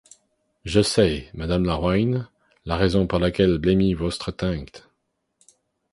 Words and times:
Je 0.65 0.81
sçays, 0.81 1.29
madame 1.35 1.65
la 1.65 1.75
Royne, 1.75 2.27
la 2.65 2.75
raison 2.75 3.05
pour 3.05 3.19
laquelle 3.19 3.59
blesmit 3.59 3.93
vostre 3.93 4.31
tainct. 4.31 4.89